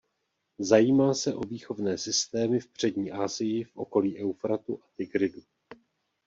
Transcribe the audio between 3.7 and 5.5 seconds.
okolí Eufratu a Tigridu.